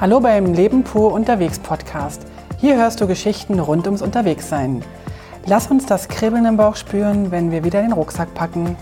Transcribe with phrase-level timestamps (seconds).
[0.00, 2.22] Hallo beim Leben pur unterwegs Podcast.
[2.58, 4.82] Hier hörst du Geschichten rund ums Unterwegssein.
[5.44, 8.78] Lass uns das Kribbeln im Bauch spüren, wenn wir wieder den Rucksack packen.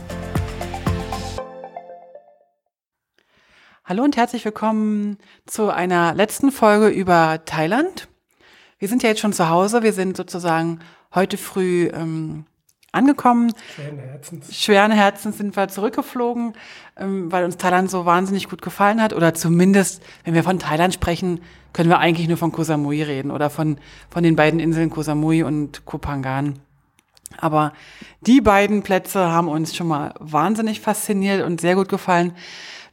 [3.85, 8.07] Hallo und herzlich willkommen zu einer letzten Folge über Thailand.
[8.79, 9.83] Wir sind ja jetzt schon zu Hause.
[9.83, 10.79] Wir sind sozusagen
[11.13, 12.47] heute früh ähm,
[12.93, 13.53] angekommen.
[13.75, 14.57] Schweren Herzens.
[14.57, 16.55] Schweren Herzens sind wir zurückgeflogen,
[16.97, 19.13] ähm, weil uns Thailand so wahnsinnig gut gefallen hat.
[19.13, 21.41] Oder zumindest, wenn wir von Thailand sprechen,
[21.73, 23.79] können wir eigentlich nur von Koh Samui reden oder von,
[24.11, 26.59] von den beiden Inseln Koh Samui und Koh Phangan.
[27.37, 27.73] Aber
[28.23, 32.33] die beiden Plätze haben uns schon mal wahnsinnig fasziniert und sehr gut gefallen.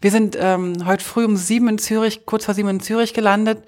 [0.02, 3.64] Wir sind ähm, heute früh um sieben in Zürich, kurz vor sieben in Zürich gelandet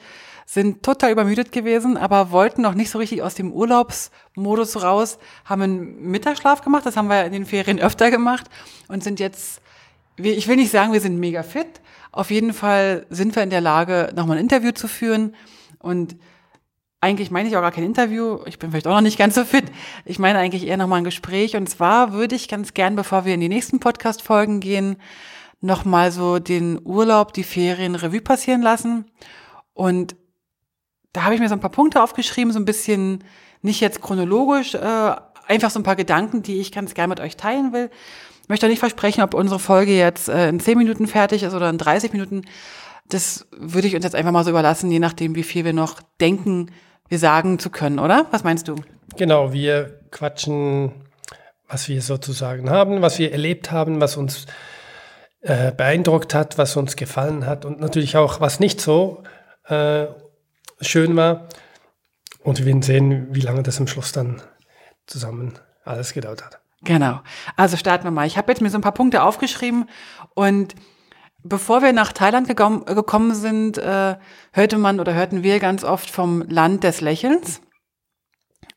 [0.49, 5.61] sind total übermüdet gewesen, aber wollten noch nicht so richtig aus dem Urlaubsmodus raus, haben
[5.61, 8.45] einen Mittagsschlaf gemacht, das haben wir in den Ferien öfter gemacht
[8.87, 9.61] und sind jetzt,
[10.15, 11.81] ich will nicht sagen, wir sind mega fit,
[12.13, 15.35] auf jeden Fall sind wir in der Lage, nochmal ein Interview zu führen
[15.79, 16.15] und
[17.01, 19.43] eigentlich meine ich auch gar kein Interview, ich bin vielleicht auch noch nicht ganz so
[19.43, 19.65] fit.
[20.05, 23.33] Ich meine eigentlich eher nochmal ein Gespräch und zwar würde ich ganz gern, bevor wir
[23.33, 24.95] in die nächsten Podcast-Folgen gehen,
[25.59, 29.11] nochmal so den Urlaub, die Ferien Revue passieren lassen
[29.73, 30.15] und
[31.17, 33.23] da habe ich mir so ein paar Punkte aufgeschrieben, so ein bisschen
[33.63, 35.15] nicht jetzt chronologisch, äh,
[35.47, 37.89] einfach so ein paar Gedanken, die ich ganz gerne mit euch teilen will.
[38.43, 41.71] Ich möchte nicht versprechen, ob unsere Folge jetzt äh, in 10 Minuten fertig ist oder
[41.71, 42.43] in 30 Minuten.
[43.09, 46.01] Das würde ich uns jetzt einfach mal so überlassen, je nachdem, wie viel wir noch
[46.21, 46.69] denken,
[47.09, 48.27] wir sagen zu können, oder?
[48.29, 48.75] Was meinst du?
[49.17, 50.91] Genau, wir quatschen,
[51.67, 54.45] was wir sozusagen haben, was wir erlebt haben, was uns
[55.41, 59.23] äh, beeindruckt hat, was uns gefallen hat und natürlich auch, was nicht so.
[59.67, 60.05] Äh,
[60.81, 61.47] schön war.
[62.43, 64.41] Und wir werden sehen, wie lange das am Schluss dann
[65.05, 66.59] zusammen alles gedauert hat.
[66.81, 67.21] Genau.
[67.55, 68.27] Also starten wir mal.
[68.27, 69.89] Ich habe jetzt mir so ein paar Punkte aufgeschrieben
[70.35, 70.75] und
[71.43, 74.15] bevor wir nach Thailand gekommen, gekommen sind, äh,
[74.51, 77.61] hörte man oder hörten wir ganz oft vom Land des Lächelns.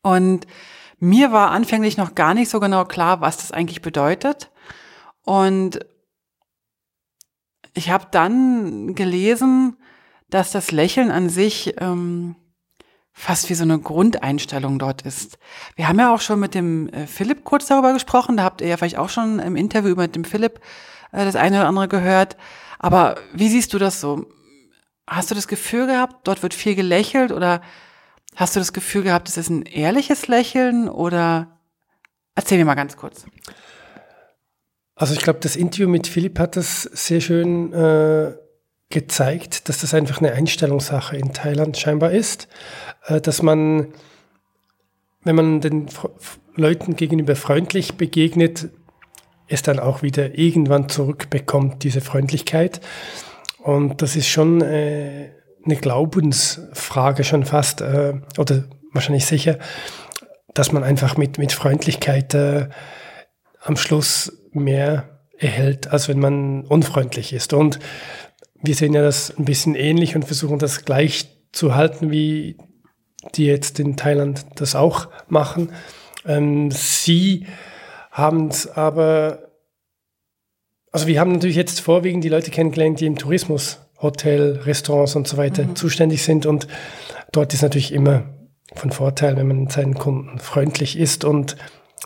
[0.03, 0.47] Und
[0.99, 4.51] mir war anfänglich noch gar nicht so genau klar, was das eigentlich bedeutet.
[5.23, 5.81] Und
[7.75, 9.77] ich habe dann gelesen,
[10.31, 12.37] dass das Lächeln an sich ähm,
[13.13, 15.39] fast wie so eine Grundeinstellung dort ist.
[15.77, 18.69] Wir haben ja auch schon mit dem äh, Philipp kurz darüber gesprochen, da habt ihr
[18.69, 20.61] ja vielleicht auch schon im Interview mit dem Philipp
[21.13, 22.37] äh, das eine oder andere gehört.
[22.79, 24.27] Aber wie siehst du das so?
[25.07, 27.61] Hast du das Gefühl gehabt, dort wird viel gelächelt oder
[28.37, 31.59] hast du das Gefühl gehabt, es ist ein ehrliches Lächeln oder
[32.35, 33.27] erzähl mir mal ganz kurz.
[34.95, 38.35] Also ich glaube, das Interview mit Philipp hat das sehr schön äh,
[38.91, 42.49] gezeigt, dass das einfach eine Einstellungssache in Thailand scheinbar ist,
[43.07, 43.89] äh, dass man,
[45.23, 45.87] wenn man den
[46.57, 48.69] Leuten gegenüber freundlich begegnet,
[49.47, 52.81] es dann auch wieder irgendwann zurückbekommt, diese Freundlichkeit.
[53.63, 55.31] Und das ist schon äh,
[55.65, 59.59] eine Glaubensfrage schon fast, äh, oder wahrscheinlich sicher,
[60.55, 67.53] dass man einfach mit, mit Freundlichkeit am Schluss mehr erhält, als wenn man unfreundlich ist.
[67.53, 67.79] Und
[68.63, 72.57] wir sehen ja das ein bisschen ähnlich und versuchen das gleich zu halten, wie
[73.35, 75.73] die jetzt in Thailand das auch machen.
[76.27, 77.47] Ähm, sie
[78.11, 79.51] haben es aber,
[80.93, 85.29] also wir haben natürlich jetzt vorwiegend die Leute kennengelernt, die im Tourismus, Hotel, Restaurants und
[85.29, 85.77] so weiter mhm.
[85.77, 86.67] zuständig sind und
[87.33, 88.25] dort ist natürlich immer
[88.75, 91.57] von Vorteil, wenn man seinen Kunden freundlich ist und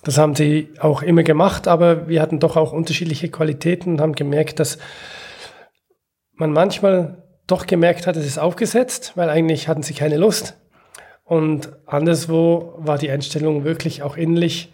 [0.03, 4.15] das haben sie auch immer gemacht, aber wir hatten doch auch unterschiedliche Qualitäten und haben
[4.15, 4.79] gemerkt, dass
[6.37, 10.55] man manchmal doch gemerkt hat, es ist aufgesetzt, weil eigentlich hatten sie keine Lust.
[11.25, 14.73] Und anderswo war die Einstellung wirklich auch innerlich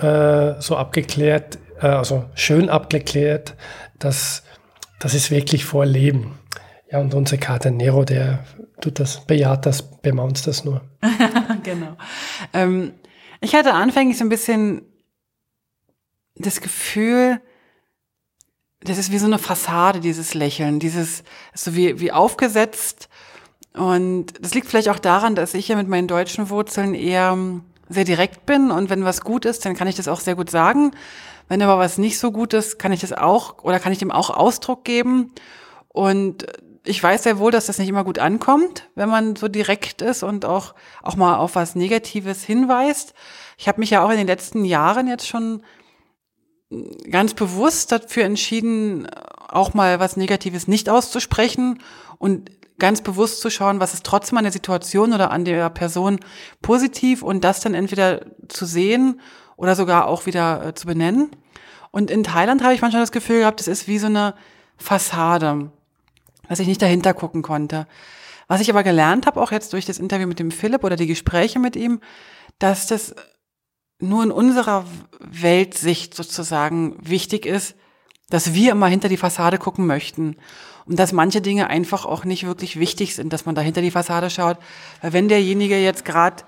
[0.00, 3.54] äh, so abgeklärt, äh, also schön abgeklärt,
[3.98, 4.42] dass
[5.00, 6.38] das ist wirklich Vorleben.
[6.90, 8.44] Ja, und unser Kater Nero, der
[8.80, 10.82] tut das, bejaht das, bemaunt das nur.
[11.62, 11.96] genau.
[12.52, 12.92] Ähm,
[13.40, 14.82] ich hatte anfänglich so ein bisschen
[16.36, 17.40] das Gefühl,
[18.84, 21.22] das ist wie so eine Fassade, dieses Lächeln, dieses,
[21.54, 23.08] so wie, wie aufgesetzt.
[23.74, 27.36] Und das liegt vielleicht auch daran, dass ich ja mit meinen deutschen Wurzeln eher
[27.88, 30.50] sehr direkt bin und wenn was gut ist, dann kann ich das auch sehr gut
[30.50, 30.92] sagen.
[31.48, 34.10] Wenn aber was nicht so gut ist, kann ich das auch oder kann ich dem
[34.10, 35.32] auch Ausdruck geben.
[35.88, 36.46] Und
[36.84, 40.22] ich weiß sehr wohl, dass das nicht immer gut ankommt, wenn man so direkt ist
[40.22, 43.14] und auch, auch mal auf was Negatives hinweist.
[43.58, 45.62] Ich habe mich ja auch in den letzten Jahren jetzt schon
[47.10, 49.06] ganz bewusst dafür entschieden,
[49.48, 51.78] auch mal was Negatives nicht auszusprechen
[52.18, 56.20] und ganz bewusst zu schauen, was ist trotzdem an der Situation oder an der Person
[56.62, 59.20] positiv und das dann entweder zu sehen
[59.56, 61.30] oder sogar auch wieder äh, zu benennen.
[61.90, 64.34] Und in Thailand habe ich manchmal das Gefühl gehabt, es ist wie so eine
[64.76, 65.70] Fassade.
[66.48, 67.86] dass ich nicht dahinter gucken konnte.
[68.48, 71.06] Was ich aber gelernt habe, auch jetzt durch das Interview mit dem Philipp oder die
[71.06, 72.00] Gespräche mit ihm,
[72.58, 73.14] dass das
[74.02, 74.84] nur in unserer
[75.20, 77.76] Weltsicht sozusagen wichtig ist,
[78.28, 80.36] dass wir immer hinter die Fassade gucken möchten
[80.86, 83.90] und dass manche Dinge einfach auch nicht wirklich wichtig sind, dass man da hinter die
[83.90, 84.58] Fassade schaut.
[85.00, 86.42] Weil wenn derjenige jetzt gerade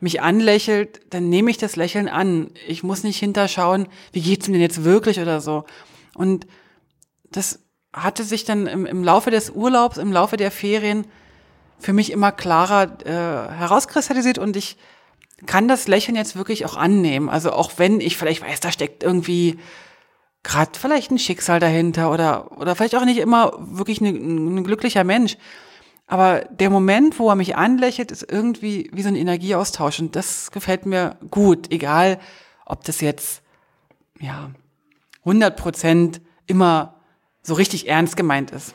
[0.00, 2.50] mich anlächelt, dann nehme ich das Lächeln an.
[2.66, 5.64] Ich muss nicht hinterschauen, wie geht's mir denn jetzt wirklich oder so.
[6.14, 6.46] Und
[7.30, 7.60] das
[7.92, 11.06] hatte sich dann im, im Laufe des Urlaubs, im Laufe der Ferien
[11.78, 14.76] für mich immer klarer äh, herauskristallisiert und ich
[15.46, 17.28] kann das Lächeln jetzt wirklich auch annehmen.
[17.28, 19.58] Also auch wenn ich vielleicht weiß, da steckt irgendwie
[20.42, 25.04] gerade vielleicht ein Schicksal dahinter oder, oder vielleicht auch nicht immer wirklich ein, ein glücklicher
[25.04, 25.36] Mensch.
[26.06, 30.50] Aber der Moment, wo er mich anlächelt, ist irgendwie wie so ein Energieaustausch und das
[30.50, 32.18] gefällt mir gut, egal
[32.64, 33.42] ob das jetzt,
[34.18, 34.50] ja,
[35.20, 36.94] 100 Prozent immer
[37.42, 38.74] so richtig ernst gemeint ist.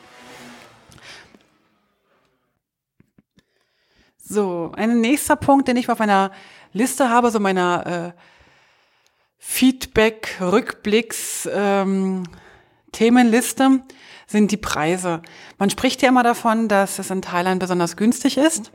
[4.19, 6.31] So, ein nächster Punkt, den ich auf meiner
[6.74, 8.20] Liste habe, so meiner äh,
[9.38, 12.24] Feedback, Rückblicks, ähm,
[14.28, 15.22] sind die Preise.
[15.58, 18.72] Man spricht ja immer davon, dass es in Thailand besonders günstig ist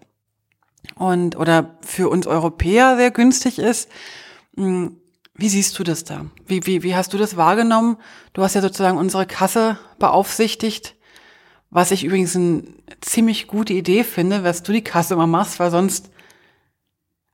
[0.95, 3.91] und oder für uns Europäer sehr günstig ist.
[4.57, 4.97] Hm,
[5.35, 6.27] wie siehst du das da?
[6.47, 7.97] Wie, wie, wie hast du das wahrgenommen?
[8.33, 10.97] Du hast ja sozusagen unsere Kasse beaufsichtigt,
[11.71, 12.65] was ich übrigens eine
[13.01, 16.11] ziemlich gute Idee finde, was du die Kasse immer machst, weil sonst.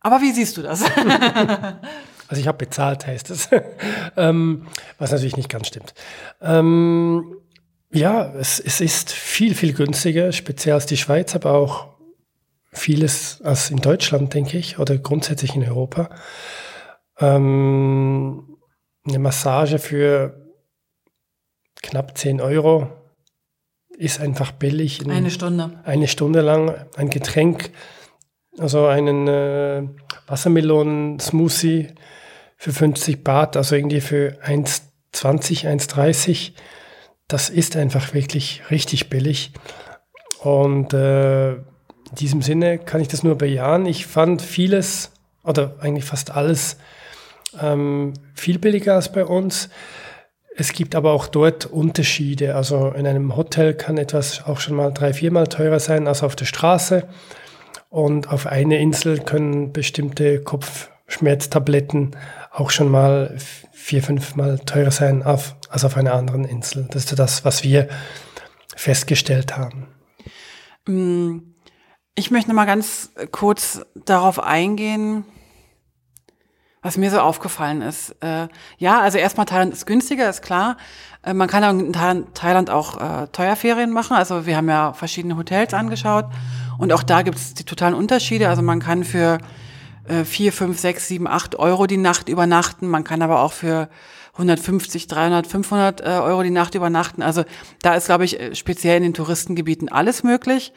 [0.04, 0.82] Aber wie siehst du das?
[2.28, 3.48] also ich habe bezahlt, heißt es.
[4.16, 4.66] ähm,
[4.98, 5.94] was natürlich nicht ganz stimmt.
[6.42, 7.38] Ähm,
[7.90, 11.88] ja, es, es ist viel, viel günstiger, speziell als die Schweiz, aber auch
[12.70, 16.10] vieles als in Deutschland, denke ich, oder grundsätzlich in Europa.
[17.18, 18.58] Ähm,
[19.06, 20.52] eine Massage für
[21.82, 22.88] knapp 10 Euro
[23.96, 25.00] ist einfach billig.
[25.00, 25.80] In, eine Stunde.
[25.84, 27.70] Eine Stunde lang ein Getränk,
[28.58, 29.82] also einen äh,
[30.26, 31.88] Wassermelonen-Smoothie
[32.56, 36.52] für 50 Baht, also irgendwie für 1,20, 1,30.
[37.28, 39.52] Das ist einfach wirklich richtig billig.
[40.40, 43.86] Und äh, in diesem Sinne kann ich das nur bejahen.
[43.86, 45.10] Ich fand vieles
[45.42, 46.76] oder eigentlich fast alles
[47.60, 49.68] ähm, viel billiger als bei uns.
[50.56, 52.54] Es gibt aber auch dort Unterschiede.
[52.54, 56.36] Also in einem Hotel kann etwas auch schon mal drei, viermal teurer sein als auf
[56.36, 57.08] der Straße.
[57.94, 62.17] Und auf einer Insel können bestimmte Kopfschmerztabletten
[62.50, 63.37] auch schon mal
[63.70, 66.88] vier, fünfmal teurer sein als auf einer anderen Insel.
[66.91, 67.87] Das ist das, was wir
[68.75, 69.87] festgestellt haben.
[70.88, 71.55] Mm,
[72.17, 75.25] ich möchte mal ganz kurz darauf eingehen,
[76.82, 78.17] was mir so aufgefallen ist.
[78.25, 80.79] Äh, ja, also erstmal Thailand ist günstiger, ist klar.
[81.23, 84.17] Äh, man kann in Thailand auch äh, Teuerferien machen.
[84.17, 86.26] Also wir haben ja verschiedene Hotels angeschaut
[86.78, 88.48] und auch da gibt es die totalen Unterschiede.
[88.48, 89.38] Also man kann für
[90.08, 92.88] äh, 4, 5, 6, 7, 8 Euro die Nacht übernachten.
[92.88, 93.88] Man kann aber auch für
[94.34, 97.22] 150, 300, 500 äh, Euro die Nacht übernachten.
[97.22, 97.44] Also
[97.82, 100.72] da ist, glaube ich, äh, speziell in den Touristengebieten alles möglich.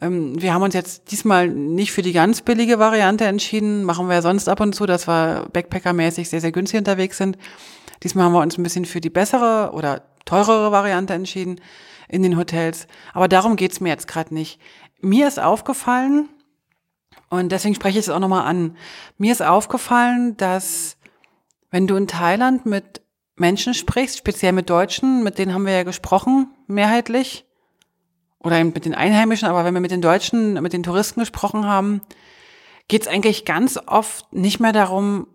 [0.00, 3.84] Ähm, wir haben uns jetzt diesmal nicht für die ganz billige Variante entschieden.
[3.84, 7.38] Machen wir ja sonst ab und zu, dass wir Backpacker-mäßig sehr, sehr günstig unterwegs sind.
[8.02, 11.60] Diesmal haben wir uns ein bisschen für die bessere oder teurere Variante entschieden
[12.08, 12.86] in den Hotels.
[13.12, 14.60] Aber darum geht's mir jetzt gerade nicht.
[15.00, 16.28] Mir ist aufgefallen,
[17.30, 18.76] und deswegen spreche ich es auch nochmal an,
[19.16, 20.96] mir ist aufgefallen, dass
[21.70, 23.02] wenn du in Thailand mit
[23.36, 27.44] Menschen sprichst, speziell mit Deutschen, mit denen haben wir ja gesprochen, mehrheitlich,
[28.40, 32.00] oder mit den Einheimischen, aber wenn wir mit den Deutschen, mit den Touristen gesprochen haben,
[32.86, 35.26] geht es eigentlich ganz oft nicht mehr darum,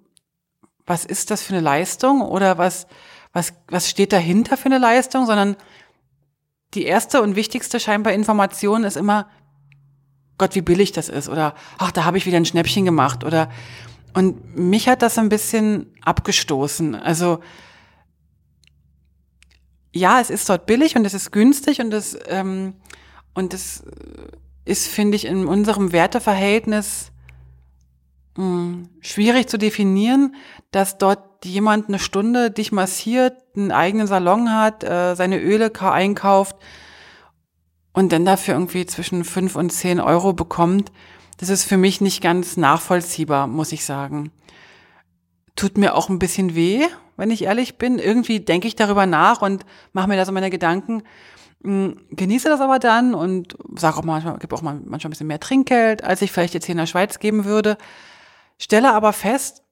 [0.85, 2.87] was ist das für eine Leistung oder was,
[3.31, 5.55] was, was steht dahinter für eine Leistung, sondern
[6.73, 9.29] die erste und wichtigste scheinbar Information ist immer,
[10.37, 13.49] Gott, wie billig das ist oder ach, da habe ich wieder ein Schnäppchen gemacht oder
[14.13, 16.95] und mich hat das ein bisschen abgestoßen.
[16.95, 17.39] Also
[19.91, 22.75] ja, es ist dort billig und es ist günstig und es ähm,
[23.33, 23.83] und es
[24.65, 27.11] ist, finde ich, in unserem Werteverhältnis
[28.35, 30.35] mh, hm, schwierig zu definieren,
[30.71, 36.55] dass dort jemand eine Stunde dich massiert, einen eigenen Salon hat, äh, seine Öle einkauft
[37.93, 40.91] und dann dafür irgendwie zwischen fünf und zehn Euro bekommt.
[41.37, 44.31] Das ist für mich nicht ganz nachvollziehbar, muss ich sagen.
[45.55, 46.85] Tut mir auch ein bisschen weh,
[47.15, 47.99] wenn ich ehrlich bin.
[47.99, 51.03] Irgendwie denke ich darüber nach und mache mir da so meine Gedanken.
[51.63, 55.27] Hm, genieße das aber dann und sage auch manchmal, gebe auch mal manchmal ein bisschen
[55.27, 57.77] mehr Trinkgeld, als ich vielleicht jetzt hier in der Schweiz geben würde.
[58.57, 59.63] Stelle aber fest,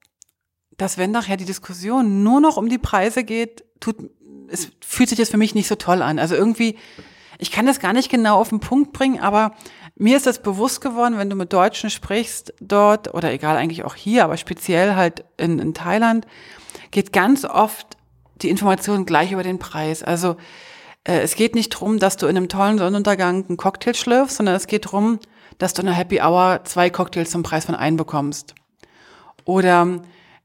[0.78, 3.96] dass wenn nachher die Diskussion nur noch um die Preise geht, tut,
[4.48, 6.18] es fühlt sich das für mich nicht so toll an.
[6.18, 6.78] Also irgendwie,
[7.42, 9.50] ich kann das gar nicht genau auf den Punkt bringen, aber
[9.96, 13.96] mir ist das bewusst geworden, wenn du mit Deutschen sprichst dort oder egal eigentlich auch
[13.96, 16.24] hier, aber speziell halt in, in Thailand,
[16.92, 17.96] geht ganz oft
[18.36, 20.04] die Information gleich über den Preis.
[20.04, 20.36] Also
[21.02, 24.54] äh, es geht nicht drum, dass du in einem tollen Sonnenuntergang einen Cocktail schlürfst, sondern
[24.54, 25.18] es geht drum,
[25.58, 28.54] dass du in einer Happy Hour zwei Cocktails zum Preis von einem bekommst.
[29.44, 30.00] Oder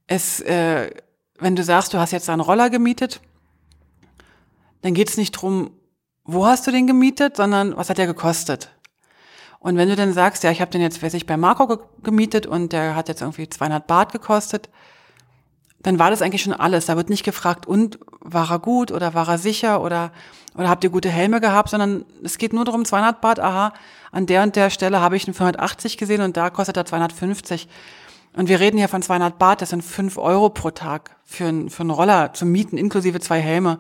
[0.07, 0.89] es, äh,
[1.37, 3.21] wenn du sagst, du hast jetzt einen Roller gemietet,
[4.81, 5.76] dann geht es nicht drum,
[6.27, 8.69] wo hast du den gemietet, sondern was hat der gekostet.
[9.59, 11.77] Und wenn du dann sagst, ja, ich habe den jetzt, weiß ich, bei Marco ge
[12.03, 14.69] gemietet und der hat jetzt irgendwie 200 Baht gekostet,
[15.79, 16.85] dann war das eigentlich schon alles.
[16.85, 20.11] Da wird nicht gefragt, und war er gut oder war er sicher oder,
[20.55, 23.73] oder habt ihr gute Helme gehabt, sondern es geht nur darum, 200 Baht, aha,
[24.11, 27.67] an der und der Stelle habe ich einen 580 gesehen und da kostet er 250.
[28.35, 31.69] Und wir reden hier von 200 Baht, das sind 5 Euro pro Tag für, ein,
[31.69, 33.79] für einen Roller zu mieten, inklusive zwei Helme.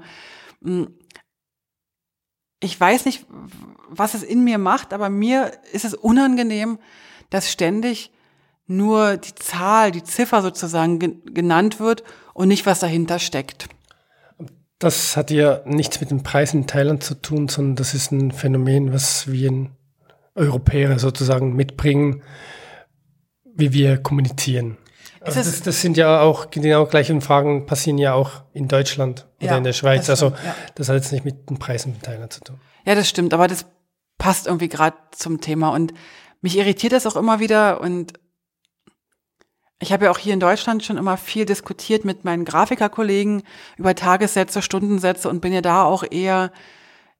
[2.59, 3.25] Ich weiß nicht,
[3.89, 6.79] was es in mir macht, aber mir ist es unangenehm,
[7.29, 8.11] dass ständig
[8.65, 13.69] nur die Zahl, die Ziffer sozusagen genannt wird und nicht, was dahinter steckt.
[14.79, 18.31] Das hat ja nichts mit den Preisen in Thailand zu tun, sondern das ist ein
[18.31, 19.71] Phänomen, was wir
[20.35, 22.21] Europäer sozusagen mitbringen,
[23.43, 24.77] wie wir kommunizieren.
[25.21, 29.51] Also das, das, sind ja auch genau gleiche Fragen passieren ja auch in Deutschland oder
[29.51, 30.07] ja, in der Schweiz.
[30.07, 30.55] Das also ja.
[30.75, 32.59] das hat jetzt nicht mit den Preisen in Thailand zu tun.
[32.85, 33.65] Ja, das stimmt, aber das
[34.17, 35.93] passt irgendwie gerade zum Thema und
[36.41, 38.13] mich irritiert das auch immer wieder und
[39.79, 43.43] ich habe ja auch hier in Deutschland schon immer viel diskutiert mit meinen Grafikerkollegen
[43.77, 46.51] über Tagessätze, Stundensätze und bin ja da auch eher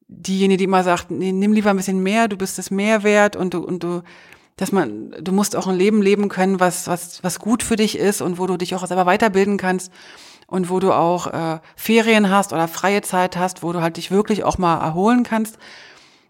[0.07, 3.35] diejenige, die immer sagt, nee, nimm lieber ein bisschen mehr, du bist es mehr wert
[3.35, 4.01] und du, und du,
[4.57, 7.97] dass man, du musst auch ein Leben leben können, was, was, was gut für dich
[7.97, 9.91] ist und wo du dich auch selber weiterbilden kannst
[10.47, 14.11] und wo du auch äh, Ferien hast oder freie Zeit hast, wo du halt dich
[14.11, 15.57] wirklich auch mal erholen kannst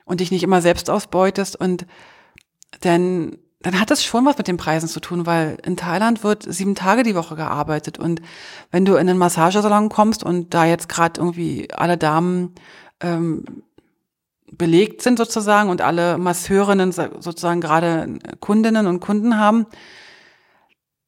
[0.06, 1.56] und dich nicht immer selbst ausbeutest.
[1.60, 1.88] Und
[2.82, 6.44] dann dann hat das schon was mit den Preisen zu tun, weil in Thailand wird
[6.48, 7.98] sieben Tage die Woche gearbeitet.
[7.98, 8.22] Und
[8.72, 12.54] wenn du in einen Massagesalon kommst und da jetzt gerade irgendwie alle Damen
[13.02, 13.64] ähm,
[14.52, 19.66] belegt sind sozusagen und alle Masseurinnen sozusagen gerade Kundinnen und Kunden haben,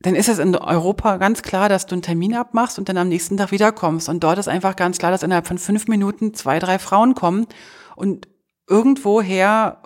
[0.01, 3.10] dann ist es in Europa ganz klar, dass du einen Termin abmachst und dann am
[3.10, 4.08] nächsten Tag wiederkommst.
[4.08, 7.48] Und dort ist einfach ganz klar, dass innerhalb von fünf Minuten zwei, drei Frauen kommen
[7.96, 8.27] und
[8.69, 9.81] irgendwoher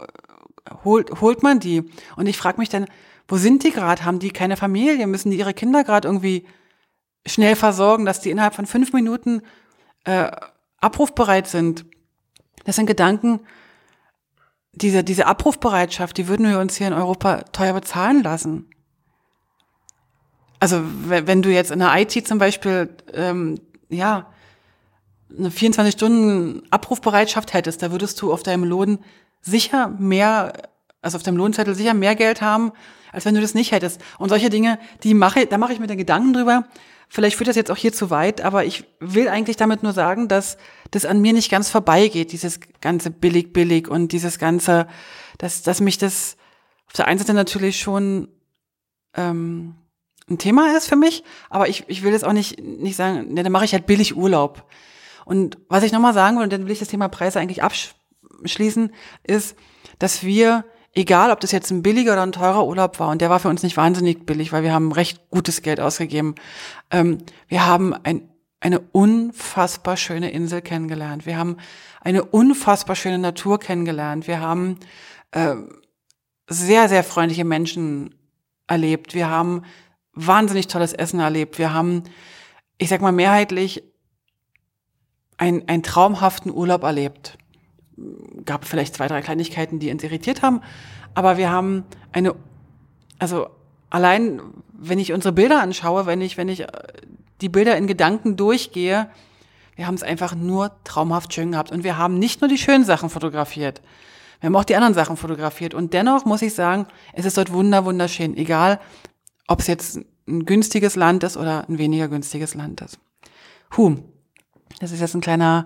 [0.84, 1.84] holt, holt man die.
[2.16, 2.86] Und ich frage mich dann,
[3.28, 4.06] wo sind die gerade?
[4.06, 5.08] Haben die keine Familie?
[5.08, 6.46] Müssen die ihre Kinder gerade irgendwie
[7.26, 9.42] schnell versorgen, dass die innerhalb von fünf Minuten
[10.04, 10.30] äh,
[10.80, 11.86] abrufbereit sind?
[12.64, 13.40] Das sind Gedanken,
[14.74, 18.70] diese, diese Abrufbereitschaft, die würden wir uns hier in Europa teuer bezahlen lassen.
[20.60, 24.28] Also wenn du jetzt in der IT zum Beispiel, ähm, ja,
[25.38, 29.00] eine 24 Stunden Abrufbereitschaft hättest, da würdest du auf deinem Lohn
[29.42, 30.54] sicher mehr,
[31.02, 32.72] also auf deinem Lohnzettel sicher mehr Geld haben,
[33.12, 34.02] als wenn du das nicht hättest.
[34.18, 36.66] Und solche Dinge, die mache, da mache ich mir den Gedanken drüber.
[37.10, 40.28] Vielleicht führt das jetzt auch hier zu weit, aber ich will eigentlich damit nur sagen,
[40.28, 40.58] dass
[40.92, 44.88] das an mir nicht ganz vorbeigeht, dieses ganze billig, billig und dieses ganze,
[45.38, 46.38] dass, dass mich das
[46.88, 48.28] auf der einen Seite natürlich schon
[49.16, 49.76] ähm,
[50.30, 53.44] ein Thema ist für mich, aber ich, ich will das auch nicht, nicht sagen, ne,
[53.44, 54.70] dann mache ich halt billig Urlaub.
[55.26, 57.96] Und was ich nochmal sagen will, und dann will ich das Thema Preise eigentlich absch
[58.46, 58.94] schließen,
[59.24, 59.56] ist,
[60.00, 63.30] dass wir, egal ob das jetzt ein billiger oder ein teurer Urlaub war, und der
[63.30, 66.36] war für uns nicht wahnsinnig billig, weil wir haben recht gutes Geld ausgegeben,
[66.92, 71.26] ähm, wir haben ein, eine unfassbar schöne Insel kennengelernt.
[71.26, 71.58] Wir haben
[72.02, 74.28] eine unfassbar schöne Natur kennengelernt.
[74.28, 74.78] Wir haben
[75.32, 75.56] äh,
[76.48, 78.16] sehr, sehr freundliche Menschen
[78.68, 79.14] erlebt.
[79.14, 79.64] Wir haben
[80.14, 81.58] wahnsinnig tolles Essen erlebt.
[81.58, 82.04] Wir haben,
[82.78, 83.84] ich sag mal, mehrheitlich
[85.38, 87.38] ein, einen traumhaften Urlaub erlebt
[88.46, 90.62] gab vielleicht zwei, drei Kleinigkeiten, die uns irritiert haben.
[91.14, 92.36] Aber wir haben eine,
[93.20, 93.48] also
[93.90, 94.42] allein,
[94.74, 96.68] wenn ich unsere Bilder anschaue, wenn ich, wenn ich äh,
[97.42, 99.10] die Bilder in Gedanken durchgehe,
[99.76, 101.72] wir haben es einfach nur traumhaft schön gehabt.
[101.72, 103.82] Und wir haben nicht nur die schönen Sachen fotografiert.
[104.40, 105.74] Wir haben auch die anderen Sachen fotografiert.
[105.74, 108.38] Und dennoch muss ich sagen, es ist dort wunder, wunderschön.
[108.38, 108.80] Egal,
[109.48, 113.00] ob es jetzt ein günstiges Land ist oder ein weniger günstiges Land ist.
[113.78, 113.98] Huh.
[114.80, 115.66] Das ist jetzt ein kleiner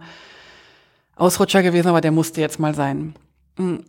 [1.18, 3.16] Ausrutscher gewesen, aber der musste jetzt mal sein.
[3.58, 3.84] Hm.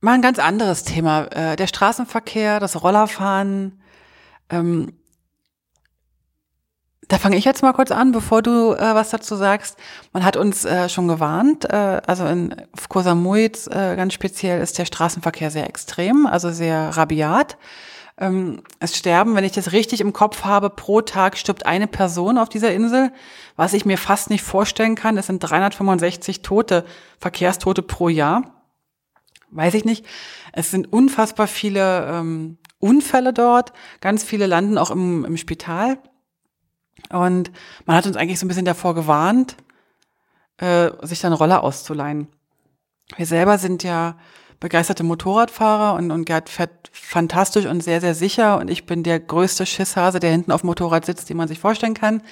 [0.00, 1.24] Mal ein ganz anderes Thema.
[1.32, 3.80] Äh, der Straßenverkehr, das Rollerfahren.
[4.50, 4.92] Ähm,
[7.08, 9.78] da fange ich jetzt mal kurz an, bevor du äh, was dazu sagst.
[10.12, 12.54] Man hat uns äh, schon gewarnt, äh, also in
[12.88, 17.56] Koh Samui äh, ganz speziell ist der Straßenverkehr sehr extrem, also sehr rabiat.
[18.18, 22.38] Ähm, es sterben, wenn ich das richtig im Kopf habe, pro Tag stirbt eine Person
[22.38, 23.12] auf dieser Insel,
[23.56, 25.18] was ich mir fast nicht vorstellen kann.
[25.18, 26.84] Es sind 365 Tote,
[27.18, 28.64] Verkehrstote pro Jahr.
[29.50, 30.06] Weiß ich nicht.
[30.52, 33.72] Es sind unfassbar viele ähm, Unfälle dort.
[34.00, 35.98] Ganz viele landen auch im, im Spital.
[37.10, 37.52] Und
[37.84, 39.56] man hat uns eigentlich so ein bisschen davor gewarnt,
[40.56, 42.28] äh, sich dann Roller auszuleihen.
[43.16, 44.16] Wir selber sind ja
[44.60, 49.20] begeisterte Motorradfahrer und, und Gerd fährt fantastisch und sehr, sehr sicher und ich bin der
[49.20, 52.22] größte Schisshase, der hinten auf dem Motorrad sitzt, den man sich vorstellen kann.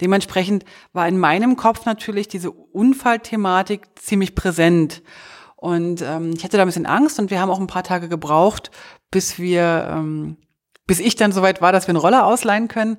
[0.00, 5.02] Dementsprechend war in meinem Kopf natürlich diese Unfallthematik ziemlich präsent.
[5.56, 8.08] Und ähm, ich hatte da ein bisschen Angst und wir haben auch ein paar Tage
[8.08, 8.70] gebraucht,
[9.10, 10.36] bis wir, ähm,
[10.86, 12.98] bis ich dann soweit war, dass wir einen Roller ausleihen können.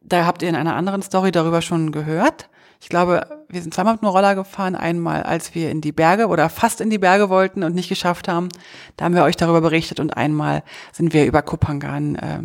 [0.00, 2.48] Da habt ihr in einer anderen Story darüber schon gehört.
[2.82, 4.74] Ich glaube, wir sind zweimal mit einem Roller gefahren.
[4.74, 8.26] Einmal, als wir in die Berge oder fast in die Berge wollten und nicht geschafft
[8.26, 8.48] haben.
[8.96, 10.00] Da haben wir euch darüber berichtet.
[10.00, 12.42] Und einmal sind wir über Kupangan, äh,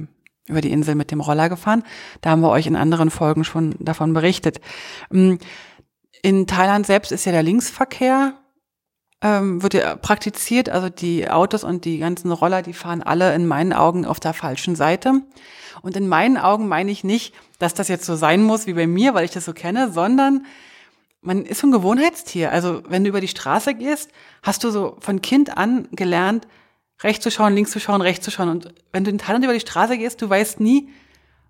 [0.48, 1.82] über die Insel mit dem Roller gefahren.
[2.22, 4.62] Da haben wir euch in anderen Folgen schon davon berichtet.
[5.12, 5.40] Ähm,
[6.22, 8.36] in Thailand selbst ist ja der Linksverkehr
[9.22, 10.70] ähm, wird ja praktiziert.
[10.70, 14.34] Also die Autos und die ganzen Roller, die fahren alle in meinen Augen auf der
[14.34, 15.22] falschen Seite.
[15.82, 18.88] Und in meinen Augen meine ich nicht, dass das jetzt so sein muss wie bei
[18.88, 20.46] mir, weil ich das so kenne, sondern
[21.22, 22.52] man ist so ein Gewohnheitstier.
[22.52, 24.12] Also wenn du über die Straße gehst,
[24.44, 26.48] hast du so von Kind an gelernt,
[27.04, 28.50] rechts zu schauen, links zu schauen, rechts zu schauen.
[28.50, 30.90] Und wenn du in Thailand über die Straße gehst, du weißt nie,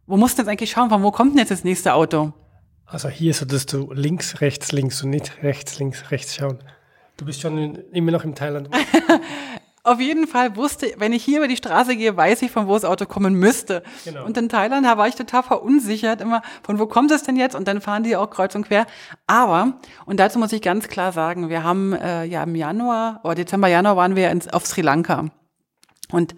[0.05, 2.33] wo musst du jetzt eigentlich schauen, von wo kommt denn jetzt das nächste Auto?
[2.85, 6.59] Also hier solltest du links, rechts, links und nicht rechts, links, rechts schauen.
[7.17, 8.69] Du bist schon in, immer noch im Thailand.
[9.83, 12.73] Auf jeden Fall wusste, wenn ich hier über die Straße gehe, weiß ich, von wo
[12.73, 13.83] das Auto kommen müsste.
[14.03, 14.25] Genau.
[14.25, 17.55] Und in Thailand, war ich total verunsichert, immer, von wo kommt es denn jetzt?
[17.55, 18.85] Und dann fahren die auch kreuz und quer.
[19.27, 23.35] Aber, und dazu muss ich ganz klar sagen, wir haben äh, ja im Januar, oder
[23.35, 25.29] Dezember, Januar waren wir ins, auf Sri Lanka.
[26.11, 26.35] Und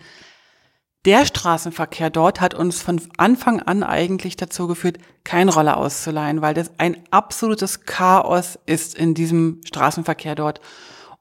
[1.05, 6.53] der Straßenverkehr dort hat uns von Anfang an eigentlich dazu geführt, kein Roller auszuleihen, weil
[6.53, 10.59] das ein absolutes Chaos ist in diesem Straßenverkehr dort.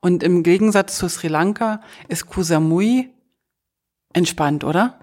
[0.01, 3.11] Und im Gegensatz zu Sri Lanka ist Kusamui
[4.13, 4.99] entspannt, oder?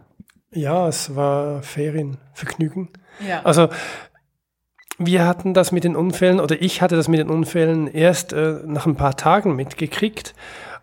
[0.52, 2.90] Ja, es war Ferienvergnügen.
[3.26, 3.42] Ja.
[3.44, 3.70] Also
[4.98, 8.60] wir hatten das mit den Unfällen, oder ich hatte das mit den Unfällen erst äh,
[8.66, 10.34] nach ein paar Tagen mitgekriegt,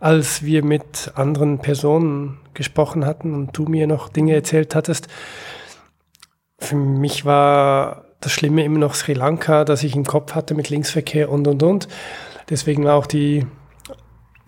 [0.03, 5.07] als wir mit anderen Personen gesprochen hatten und du mir noch Dinge erzählt hattest.
[6.59, 10.71] Für mich war das Schlimme immer noch Sri Lanka, dass ich im Kopf hatte mit
[10.71, 11.87] Linksverkehr und und und.
[12.51, 13.47] Deswegen war auch die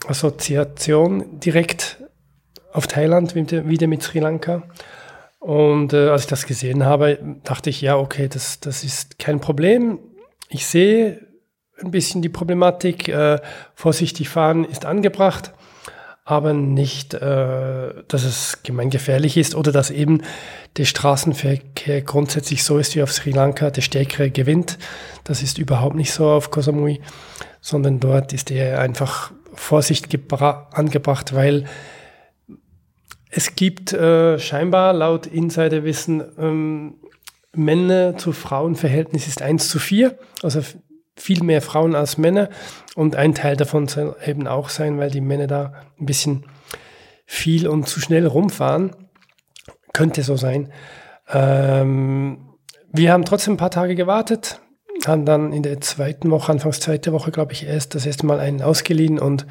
[0.09, 2.03] Assoziation direkt
[2.73, 4.65] auf Thailand wieder mit Sri Lanka.
[5.39, 9.39] Und äh, als ich das gesehen habe, dachte ich, ja, okay, das, das ist kein
[9.39, 10.01] Problem.
[10.49, 11.24] Ich sehe
[11.83, 13.09] ein bisschen die Problematik.
[13.09, 13.41] Äh,
[13.75, 15.53] vorsichtig fahren ist angebracht,
[16.25, 20.23] aber nicht, äh, dass es gemeingefährlich ist oder dass eben
[20.77, 24.79] der Straßenverkehr grundsätzlich so ist wie auf Sri Lanka, der Stärkere gewinnt.
[25.25, 27.01] Das ist überhaupt nicht so auf Koh Samui,
[27.61, 31.65] sondern dort ist er einfach Vorsicht angebracht, weil
[33.31, 36.95] es gibt äh, scheinbar laut Insiderwissen ähm,
[37.57, 40.61] Männer zu Frauenverhältnis ist 1 zu 4, also
[41.17, 42.49] viel mehr Frauen als Männer.
[42.95, 46.47] Und ein Teil davon soll eben auch sein, weil die Männer da ein bisschen
[47.27, 48.95] viel und zu schnell rumfahren.
[49.93, 50.73] Könnte so sein.
[51.33, 52.39] Ähm,
[52.93, 54.61] wir haben trotzdem ein paar Tage gewartet,
[55.07, 58.41] haben dann in der zweiten Woche, anfangs zweite Woche, glaube ich, erst das erste Mal
[58.41, 59.47] einen ausgeliehen und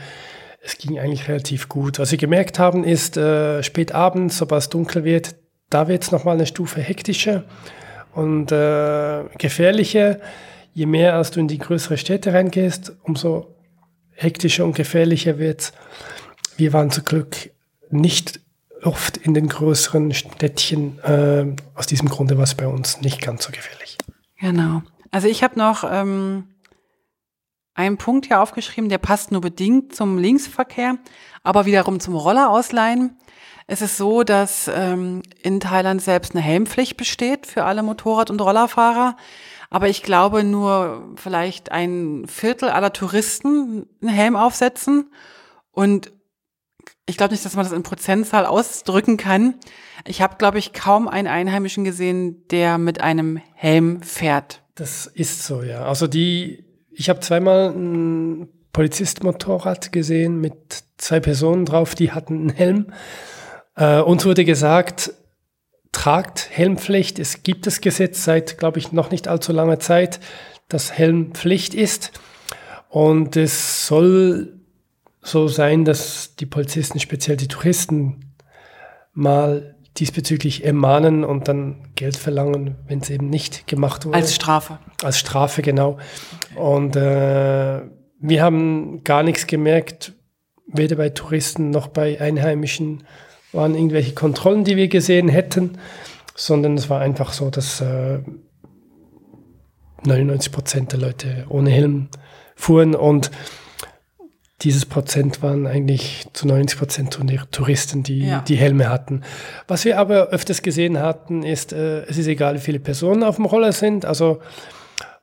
[0.62, 2.00] es ging eigentlich relativ gut.
[2.00, 5.36] Was wir gemerkt haben, ist äh, spät abends, sobald es dunkel wird,
[5.70, 7.44] da wird es nochmal eine Stufe hektischer
[8.14, 10.20] und äh, gefährlicher.
[10.74, 13.56] Je mehr als du in die größere Städte reingehst, umso
[14.12, 15.74] hektischer und gefährlicher wird's.
[16.58, 17.52] Wir waren zum Glück
[17.90, 18.40] nicht
[18.82, 21.00] oft in den größeren Städtchen.
[21.00, 23.98] Äh, aus diesem Grunde war es bei uns nicht ganz so gefährlich.
[24.40, 24.82] Genau.
[25.12, 26.46] Also ich habe noch ähm,
[27.76, 30.98] einen Punkt hier aufgeschrieben, der passt nur bedingt zum Linksverkehr,
[31.44, 33.18] aber wiederum zum Roller ausleihen.
[33.68, 38.42] Es ist so, dass ähm, in Thailand selbst eine Helmpflicht besteht für alle Motorrad- und
[38.42, 39.16] Rollerfahrer.
[39.74, 45.12] Aber ich glaube, nur vielleicht ein Viertel aller Touristen einen Helm aufsetzen.
[45.72, 46.14] Und
[47.06, 49.56] ich glaube nicht, dass man das in Prozentzahl ausdrücken kann.
[50.08, 54.62] Ich habe, glaube ich, kaum einen Einheimischen gesehen, der mit einem Helm fährt.
[54.76, 55.86] Das ist so, ja.
[55.86, 56.64] Also die
[56.96, 62.94] ich habe zweimal ein Polizistmotorrad gesehen mit zwei Personen drauf, die hatten einen Helm.
[63.76, 65.14] Äh, uns wurde gesagt,
[65.94, 67.18] tragt Helmpflicht.
[67.20, 70.20] Es gibt das Gesetz seit, glaube ich, noch nicht allzu langer Zeit,
[70.68, 72.12] dass Helmpflicht ist.
[72.90, 74.60] Und es soll
[75.22, 78.36] so sein, dass die Polizisten, speziell die Touristen,
[79.14, 84.18] mal diesbezüglich ermahnen und dann Geld verlangen, wenn es eben nicht gemacht wurde.
[84.18, 84.80] Als Strafe.
[85.04, 86.00] Als Strafe, genau.
[86.56, 87.82] Und äh,
[88.20, 90.14] wir haben gar nichts gemerkt,
[90.66, 93.04] weder bei Touristen noch bei Einheimischen
[93.54, 95.78] waren irgendwelche Kontrollen, die wir gesehen hätten,
[96.36, 98.20] sondern es war einfach so, dass äh,
[100.06, 102.10] 99 Prozent der Leute ohne Helm
[102.56, 103.32] fuhren und
[104.62, 107.20] dieses Prozent waren eigentlich zu 90 Prozent
[107.52, 108.40] Touristen, die ja.
[108.48, 109.22] die Helme hatten.
[109.68, 113.36] Was wir aber öfters gesehen hatten, ist, äh, es ist egal, wie viele Personen auf
[113.36, 114.06] dem Roller sind.
[114.06, 114.40] Also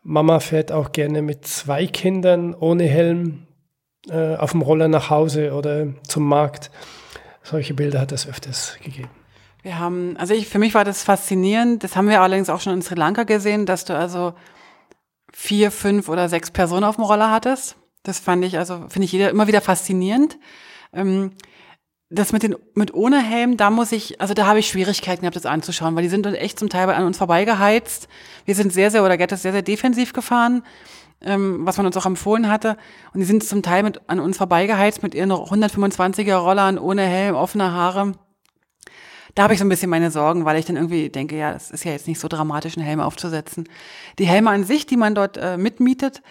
[0.03, 3.47] Mama fährt auch gerne mit zwei Kindern ohne Helm
[4.11, 6.71] äh, auf dem Roller nach Hause oder zum Markt.
[7.42, 9.11] Solche Bilder hat es öfters gegeben.
[9.62, 11.85] Wir haben, also ich, für mich war das faszinierend.
[11.85, 14.35] Das haben wir allerdings auch schon in Sri Lanka gesehen, dass du also
[15.33, 17.76] vier, fünf oder sechs Personen auf dem Roller hattest.
[18.03, 20.38] Das fand ich, also finde ich jeder immer wieder faszinierend.
[20.92, 21.33] Ähm,
[22.09, 25.37] das mit den mit ohne Helm, da muss ich, also da habe ich Schwierigkeiten gehabt,
[25.37, 28.09] das anzuschauen, weil die sind echt zum Teil an uns vorbeigeheizt.
[28.44, 30.64] Wir sind sehr, sehr, oder Gerd ist sehr, sehr defensiv gefahren,
[31.23, 32.77] ähm, was man uns auch empfohlen hatte.
[33.13, 37.35] Und die sind zum Teil mit, an uns vorbeigeheizt mit ihren 125er Rollern ohne Helm,
[37.35, 38.13] offene Haare.
[39.35, 41.71] Da habe ich so ein bisschen meine Sorgen, weil ich dann irgendwie denke, ja, das
[41.71, 43.69] ist ja jetzt nicht so dramatisch, einen Helm aufzusetzen.
[44.19, 46.23] Die Helme an sich, die man dort äh, mitmietet,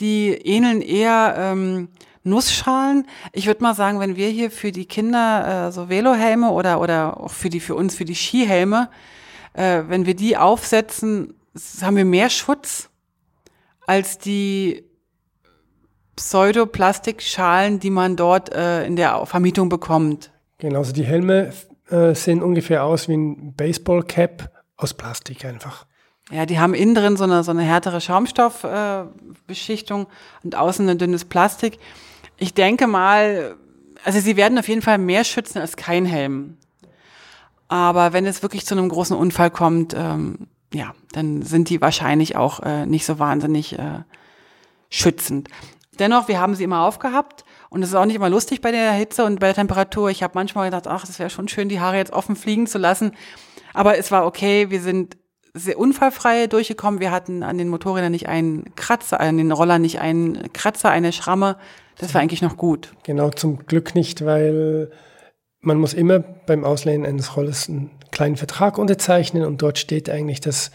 [0.00, 1.88] die ähneln eher ähm,
[2.24, 3.06] Nussschalen.
[3.32, 7.20] Ich würde mal sagen, wenn wir hier für die Kinder äh, so Velohelme oder, oder
[7.20, 8.90] auch für die, für uns, für die Skihelme,
[9.54, 11.34] äh, wenn wir die aufsetzen,
[11.80, 12.87] haben wir mehr Schutz
[13.88, 14.84] als die
[16.14, 20.30] Pseudoplastikschalen, die man dort äh, in der Vermietung bekommt.
[20.58, 21.54] Genau, also die Helme
[21.88, 25.86] äh, sehen ungefähr aus wie ein Baseballcap aus Plastik einfach.
[26.30, 30.98] Ja, die haben innen drin so eine, so eine härtere Schaumstoffbeschichtung äh, und außen ein
[30.98, 31.78] dünnes Plastik.
[32.36, 33.56] Ich denke mal,
[34.04, 36.58] also sie werden auf jeden Fall mehr schützen als kein Helm.
[37.68, 42.36] Aber wenn es wirklich zu einem großen Unfall kommt, ähm, ja, dann sind die wahrscheinlich
[42.36, 44.02] auch äh, nicht so wahnsinnig äh,
[44.90, 45.48] schützend.
[45.98, 48.92] Dennoch, wir haben sie immer aufgehabt und es ist auch nicht immer lustig bei der
[48.92, 50.10] Hitze und bei der Temperatur.
[50.10, 52.78] Ich habe manchmal gedacht, ach, es wäre schon schön, die Haare jetzt offen fliegen zu
[52.78, 53.12] lassen.
[53.74, 55.16] Aber es war okay, wir sind
[55.54, 57.00] sehr unfallfrei durchgekommen.
[57.00, 61.12] Wir hatten an den Motorrädern nicht einen Kratzer, an den Rollern nicht einen Kratzer, eine
[61.12, 61.56] Schramme.
[61.98, 62.92] Das war eigentlich noch gut.
[63.02, 64.90] Genau, zum Glück nicht, weil
[65.60, 70.40] man muss immer beim Auslehnen eines Rollers einen kleinen Vertrag unterzeichnen und dort steht eigentlich,
[70.40, 70.72] dass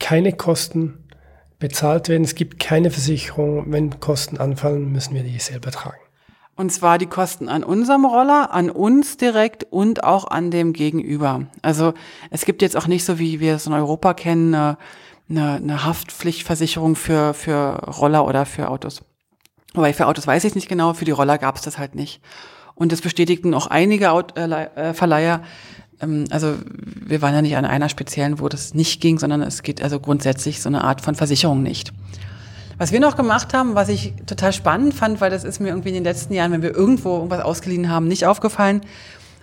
[0.00, 1.04] keine Kosten
[1.58, 2.24] bezahlt werden.
[2.24, 3.70] Es gibt keine Versicherung.
[3.70, 5.98] Wenn Kosten anfallen, müssen wir die selber tragen.
[6.56, 11.42] Und zwar die Kosten an unserem Roller, an uns direkt und auch an dem Gegenüber.
[11.60, 11.92] Also
[12.30, 14.76] es gibt jetzt auch nicht so, wie wir es in Europa kennen, eine,
[15.28, 19.02] eine, Haftpflichtversicherung für, für Roller oder für Autos.
[19.74, 22.22] Wobei für Autos weiß ich nicht genau, für die Roller gab es das halt nicht.
[22.74, 25.42] Und das bestätigten auch einige äh, äh, Verleiher.
[26.00, 29.62] Ähm, also wir waren ja nicht an einer speziellen, wo das nicht ging, sondern es
[29.62, 31.92] geht also grundsätzlich so eine Art von Versicherung nicht.
[32.78, 35.88] Was wir noch gemacht haben, was ich total spannend fand, weil das ist mir irgendwie
[35.88, 38.82] in den letzten Jahren, wenn wir irgendwo irgendwas ausgeliehen haben, nicht aufgefallen.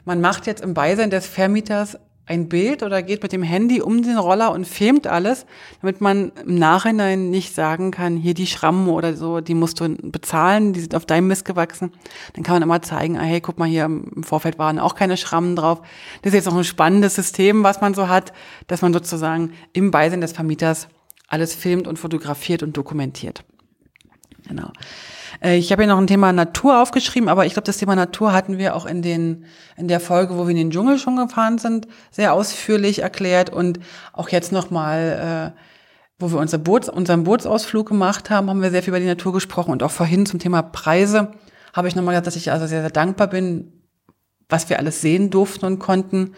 [0.06, 4.02] Man macht jetzt im Beisein des Vermieters ein Bild oder geht mit dem Handy um
[4.02, 5.46] den Roller und filmt alles,
[5.82, 9.90] damit man im Nachhinein nicht sagen kann, hier die Schrammen oder so, die musst du
[9.90, 11.92] bezahlen, die sind auf deinem Mist gewachsen.
[12.34, 15.18] Dann kann man immer zeigen, ah, hey, guck mal hier, im Vorfeld waren auch keine
[15.18, 15.82] Schrammen drauf.
[16.22, 18.34] Das ist jetzt auch ein spannendes System, was man so hat,
[18.68, 20.88] dass man sozusagen im Beisein des Vermieters
[21.28, 23.44] alles filmt und fotografiert und dokumentiert.
[24.47, 24.71] Genau.
[25.41, 28.34] Äh, ich habe hier noch ein Thema Natur aufgeschrieben, aber ich glaube, das Thema Natur
[28.34, 29.45] hatten wir auch in, den,
[29.77, 33.79] in der Folge, wo wir in den Dschungel schon gefahren sind, sehr ausführlich erklärt und
[34.13, 35.60] auch jetzt nochmal, äh,
[36.19, 39.34] wo wir unser Boot, unseren Bootsausflug gemacht haben, haben wir sehr viel über die Natur
[39.34, 41.31] gesprochen und auch vorhin zum Thema Preise
[41.73, 43.73] habe ich nochmal gesagt, dass ich also sehr, sehr dankbar bin,
[44.49, 46.34] was wir alles sehen durften und konnten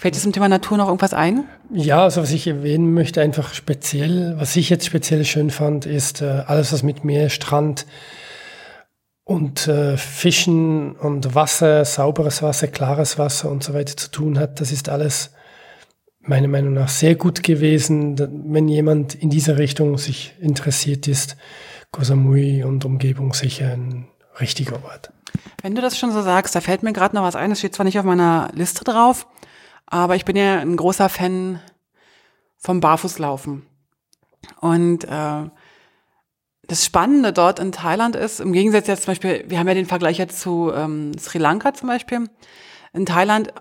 [0.00, 1.44] Fällt dir zum Thema Natur noch irgendwas ein?
[1.74, 6.22] Ja, also was ich erwähnen möchte, einfach speziell, was ich jetzt speziell schön fand, ist
[6.22, 7.84] äh, alles, was mit Meer, Strand
[9.24, 14.62] und äh, Fischen und Wasser, sauberes Wasser, klares Wasser und so weiter zu tun hat.
[14.62, 15.32] Das ist alles
[16.20, 18.16] meiner Meinung nach sehr gut gewesen.
[18.50, 21.36] Wenn jemand in dieser Richtung sich interessiert ist,
[21.92, 24.08] Koh Samui und Umgebung sicher ein
[24.40, 25.12] richtiger Ort.
[25.62, 27.74] Wenn du das schon so sagst, da fällt mir gerade noch was ein, das steht
[27.74, 29.26] zwar nicht auf meiner Liste drauf,
[29.86, 31.60] aber ich bin ja ein großer Fan
[32.56, 33.66] vom Barfußlaufen.
[34.60, 35.50] Und äh,
[36.70, 39.86] das Spannende dort in Thailand ist, im Gegensatz jetzt zum Beispiel, wir haben ja den
[39.86, 42.30] Vergleich jetzt zu ähm, Sri Lanka zum Beispiel.
[42.92, 43.52] In Thailand,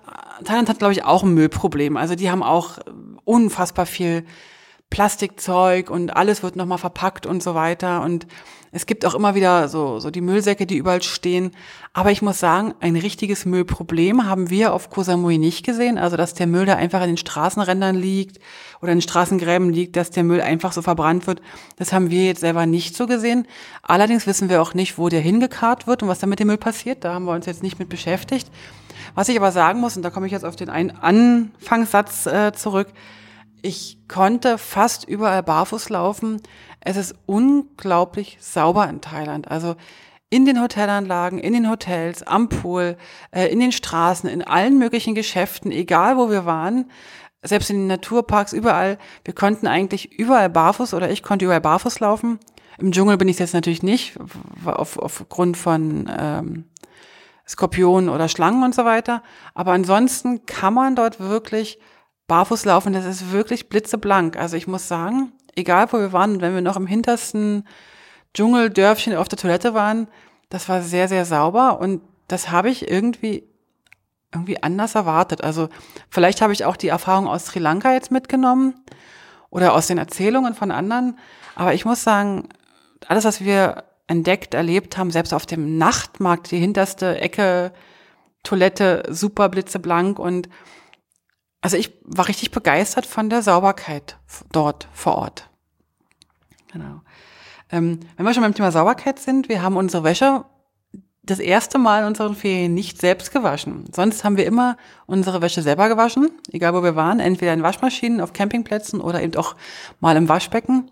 [0.43, 1.97] Thailand hat, glaube ich, auch ein Müllproblem.
[1.97, 2.79] Also die haben auch
[3.25, 4.25] unfassbar viel
[4.89, 8.01] Plastikzeug und alles wird nochmal verpackt und so weiter.
[8.01, 8.27] Und
[8.71, 11.51] es gibt auch immer wieder so, so die Müllsäcke, die überall stehen.
[11.93, 15.97] Aber ich muss sagen, ein richtiges Müllproblem haben wir auf Koh Samui nicht gesehen.
[15.97, 18.39] Also, dass der Müll da einfach in den Straßenrändern liegt
[18.81, 21.41] oder in Straßengräben liegt, dass der Müll einfach so verbrannt wird.
[21.77, 23.47] Das haben wir jetzt selber nicht so gesehen.
[23.81, 26.57] Allerdings wissen wir auch nicht, wo der hingekarrt wird und was da mit dem Müll
[26.57, 27.03] passiert.
[27.03, 28.51] Da haben wir uns jetzt nicht mit beschäftigt.
[29.15, 32.53] Was ich aber sagen muss, und da komme ich jetzt auf den einen Anfangssatz äh,
[32.53, 32.87] zurück,
[33.61, 36.41] ich konnte fast überall barfuß laufen.
[36.81, 39.49] Es ist unglaublich sauber in Thailand.
[39.49, 39.75] Also
[40.29, 42.97] in den Hotelanlagen, in den Hotels, am Pool,
[43.31, 46.89] äh, in den Straßen, in allen möglichen Geschäften, egal wo wir waren,
[47.41, 48.97] selbst in den Naturparks, überall.
[49.23, 52.39] Wir konnten eigentlich überall barfuß oder ich konnte überall barfuß laufen.
[52.77, 54.17] Im Dschungel bin ich jetzt natürlich nicht,
[54.65, 56.65] auf, aufgrund von ähm,
[57.47, 59.23] Skorpionen oder Schlangen und so weiter.
[59.53, 61.79] Aber ansonsten kann man dort wirklich
[62.29, 62.93] barfuß laufen.
[62.93, 64.37] Das ist wirklich blitzeblank.
[64.37, 67.67] Also ich muss sagen, egal wo wir waren, wenn wir noch im hintersten
[68.33, 70.07] Dschungeldörfchen auf der Toilette waren,
[70.49, 73.43] das war sehr, sehr sauber und das habe ich irgendwie
[74.31, 75.43] irgendwie anders erwartet.
[75.43, 75.69] Also
[76.09, 78.75] vielleicht habe ich auch die Erfahrung aus Sri Lanka jetzt mitgenommen
[79.49, 81.17] oder aus den Erzählungen von anderen.
[81.55, 82.47] Aber ich muss sagen,
[83.07, 87.71] alles, was wir entdeckt, erlebt haben, selbst auf dem Nachtmarkt, die hinterste Ecke,
[88.43, 90.47] Toilette, super blitzeblank und
[91.61, 94.17] also ich war richtig begeistert von der Sauberkeit
[94.51, 95.49] dort vor Ort.
[96.71, 97.01] Genau.
[97.71, 100.45] Ähm, wenn wir schon beim Thema Sauberkeit sind, wir haben unsere Wäsche
[101.23, 103.85] das erste Mal in unseren Ferien nicht selbst gewaschen.
[103.93, 108.21] Sonst haben wir immer unsere Wäsche selber gewaschen, egal wo wir waren, entweder in Waschmaschinen,
[108.21, 109.55] auf Campingplätzen oder eben auch
[109.99, 110.89] mal im Waschbecken.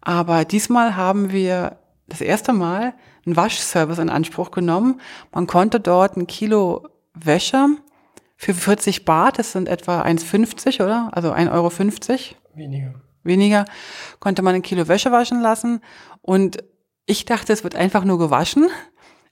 [0.00, 2.94] Aber diesmal haben wir das erste Mal
[3.24, 5.00] einen Waschservice in Anspruch genommen.
[5.32, 7.66] Man konnte dort ein Kilo Wäsche
[8.42, 11.10] für 40 Baht, das sind etwa 1,50, oder?
[11.12, 11.70] Also 1,50 Euro.
[12.54, 12.94] Weniger.
[13.22, 13.64] Weniger.
[14.18, 15.80] Konnte man ein Kilo Wäsche waschen lassen.
[16.22, 16.64] Und
[17.06, 18.66] ich dachte, es wird einfach nur gewaschen.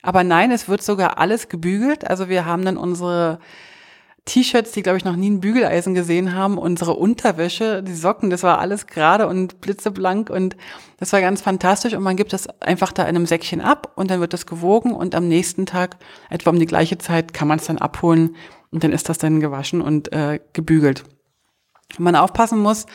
[0.01, 2.09] Aber nein, es wird sogar alles gebügelt.
[2.09, 3.39] Also wir haben dann unsere
[4.31, 8.43] T-Shirts, die, glaube ich, noch nie ein Bügeleisen gesehen haben, unsere Unterwäsche, die Socken, das
[8.43, 10.55] war alles gerade und blitzeblank und
[10.99, 14.09] das war ganz fantastisch und man gibt das einfach da in einem Säckchen ab und
[14.09, 15.97] dann wird das gewogen und am nächsten Tag,
[16.29, 18.37] etwa um die gleiche Zeit, kann man es dann abholen
[18.71, 21.03] und dann ist das dann gewaschen und äh, gebügelt.
[21.97, 22.85] Wenn man aufpassen muss,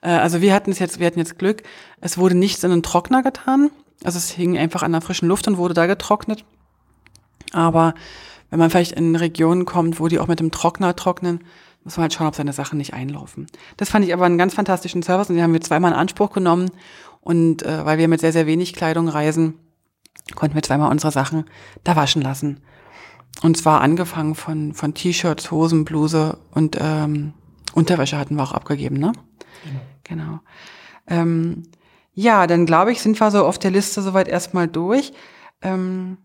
[0.00, 1.64] äh, also wir hatten es jetzt, wir hatten jetzt Glück,
[2.00, 3.70] es wurde nichts in einen Trockner getan.
[4.04, 6.46] Also es hing einfach an der frischen Luft und wurde da getrocknet.
[7.52, 7.92] Aber
[8.50, 11.40] wenn man vielleicht in Regionen kommt, wo die auch mit dem Trockner trocknen,
[11.84, 13.46] muss man halt schauen, ob seine Sachen nicht einlaufen.
[13.76, 16.32] Das fand ich aber einen ganz fantastischen Service und den haben wir zweimal in Anspruch
[16.32, 16.70] genommen.
[17.20, 19.54] Und äh, weil wir mit sehr, sehr wenig Kleidung reisen,
[20.34, 21.44] konnten wir zweimal unsere Sachen
[21.84, 22.60] da waschen lassen.
[23.42, 27.34] Und zwar angefangen von, von T-Shirts, Hosen, Bluse und ähm,
[27.74, 29.12] Unterwäsche hatten wir auch abgegeben, ne?
[30.04, 30.20] Genau.
[30.22, 30.40] genau.
[31.06, 31.64] Ähm,
[32.14, 35.12] ja, dann glaube ich, sind wir so auf der Liste soweit erstmal durch.
[35.62, 36.18] Ähm,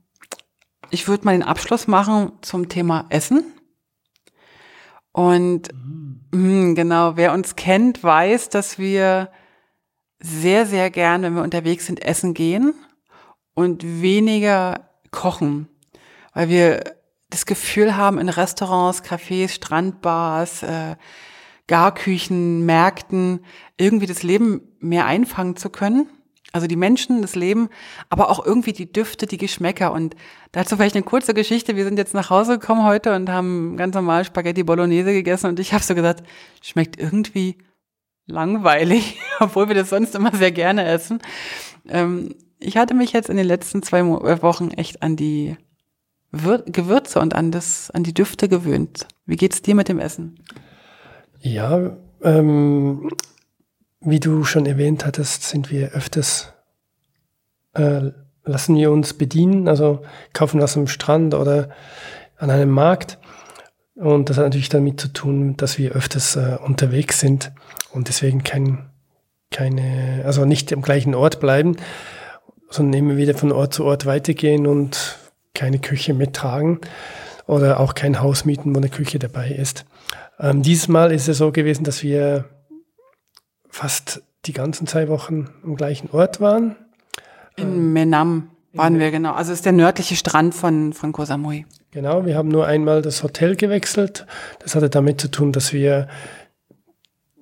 [0.94, 3.44] ich würde mal den Abschluss machen zum Thema Essen.
[5.12, 6.22] Und mhm.
[6.32, 9.32] mh, genau, wer uns kennt, weiß, dass wir
[10.20, 12.74] sehr, sehr gern, wenn wir unterwegs sind, essen gehen
[13.56, 15.68] und weniger kochen.
[16.34, 16.84] Weil wir
[17.30, 20.96] das Gefühl haben, in Restaurants, Cafés, Strandbars, äh,
[21.66, 23.44] Garküchen, Märkten
[23.78, 26.08] irgendwie das Leben mehr einfangen zu können.
[26.54, 27.70] Also die Menschen, das Leben,
[28.10, 29.92] aber auch irgendwie die Düfte, die Geschmäcker.
[29.92, 30.16] Und
[30.52, 31.76] dazu vielleicht eine kurze Geschichte.
[31.76, 35.60] Wir sind jetzt nach Hause gekommen heute und haben ganz normal Spaghetti Bolognese gegessen und
[35.60, 36.24] ich habe so gesagt,
[36.62, 37.58] schmeckt irgendwie
[38.28, 41.20] langweilig, obwohl wir das sonst immer sehr gerne essen.
[41.90, 45.58] Ähm, ich hatte mich jetzt in den letzten zwei Wochen echt an die
[46.32, 49.08] Gewürze und an, das, an die Düfte gewöhnt.
[49.26, 50.40] Wie geht's dir mit dem Essen?
[51.42, 53.10] Ja, ähm,
[54.06, 56.54] wie du schon erwähnt hattest, sind wir öfters,
[57.74, 58.12] äh,
[58.46, 61.70] lassen wir uns bedienen, also kaufen was am Strand oder
[62.38, 63.18] an einem Markt.
[63.96, 67.52] Und das hat natürlich damit zu tun, dass wir öfters äh, unterwegs sind
[67.92, 68.90] und deswegen kein,
[69.52, 71.78] keine, also nicht am gleichen Ort bleiben,
[72.70, 75.20] sondern immer wieder von Ort zu Ort weitergehen und
[75.54, 76.80] keine Küche mittragen
[77.46, 79.86] oder auch kein Haus mieten, wo eine Küche dabei ist.
[80.40, 82.46] Ähm, diesmal ist es so gewesen, dass wir
[83.74, 86.76] fast die ganzen zwei Wochen am gleichen Ort waren.
[87.56, 89.34] In ähm, Menam waren wir, genau.
[89.34, 91.66] Also es ist der nördliche Strand von, von Koh Samui.
[91.92, 94.28] Genau, wir haben nur einmal das Hotel gewechselt.
[94.60, 96.08] Das hatte damit zu tun, dass wir,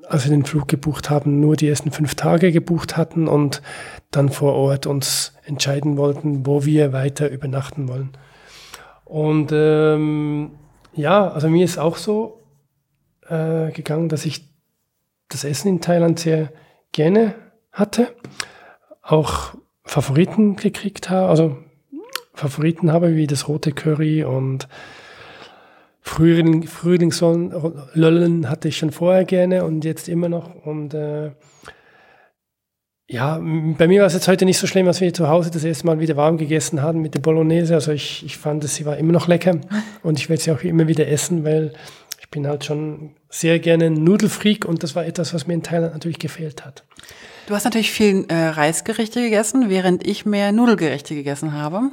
[0.08, 3.62] als wir den Flug gebucht haben, nur die ersten fünf Tage gebucht hatten und
[4.10, 8.12] dann vor Ort uns entscheiden wollten, wo wir weiter übernachten wollen.
[9.04, 10.52] Und ähm,
[10.94, 12.42] ja, also mir ist auch so
[13.28, 14.51] äh, gegangen, dass ich
[15.32, 16.52] das Essen in Thailand sehr
[16.92, 17.36] gerne
[17.72, 18.08] hatte,
[19.02, 21.58] auch Favoriten gekriegt habe, also
[22.34, 24.68] Favoriten habe, wie das rote Curry und
[26.02, 30.66] Frühling, Frühlingslollen hatte ich schon vorher gerne und jetzt immer noch.
[30.66, 31.32] Und äh,
[33.08, 35.64] ja, bei mir war es jetzt heute nicht so schlimm, als wir zu Hause das
[35.64, 37.76] erste Mal wieder warm gegessen haben mit der Bolognese.
[37.76, 39.60] Also ich, ich fand, sie war immer noch lecker
[40.04, 41.74] und ich werde sie auch immer wieder essen, weil
[42.32, 46.20] bin halt schon sehr gerne Nudelfreak und das war etwas, was mir in Thailand natürlich
[46.20, 46.84] gefehlt hat.
[47.48, 51.92] Du hast natürlich viel äh, Reisgerichte gegessen, während ich mehr Nudelgerichte gegessen habe.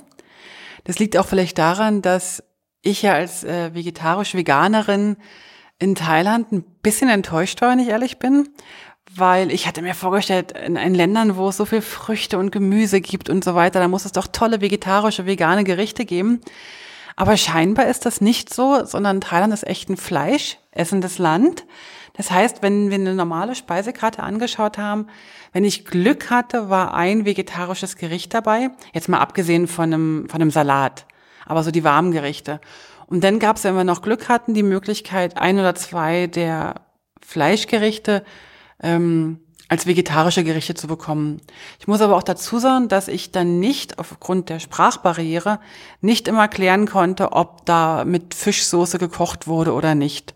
[0.84, 2.42] Das liegt auch vielleicht daran, dass
[2.82, 5.16] ich ja als äh, vegetarisch-veganerin
[5.78, 8.48] in Thailand ein bisschen enttäuscht war, wenn ich ehrlich bin,
[9.14, 13.00] weil ich hatte mir vorgestellt, in, in Ländern, wo es so viel Früchte und Gemüse
[13.00, 16.40] gibt und so weiter, da muss es doch tolle vegetarische, vegane Gerichte geben.
[17.18, 21.66] Aber scheinbar ist das nicht so, sondern Thailand ist echt ein fleischessendes Land.
[22.12, 25.08] Das heißt, wenn wir eine normale Speisekarte angeschaut haben,
[25.52, 28.70] wenn ich Glück hatte, war ein vegetarisches Gericht dabei.
[28.94, 31.06] Jetzt mal abgesehen von einem, von einem Salat.
[31.44, 32.60] Aber so die warmen Gerichte.
[33.08, 36.82] Und dann gab es, wenn wir noch Glück hatten, die Möglichkeit, ein oder zwei der
[37.20, 38.24] Fleischgerichte
[38.80, 41.40] ähm, als vegetarische Gerichte zu bekommen.
[41.78, 45.60] Ich muss aber auch dazu sagen, dass ich dann nicht aufgrund der Sprachbarriere
[46.00, 50.34] nicht immer klären konnte, ob da mit Fischsoße gekocht wurde oder nicht.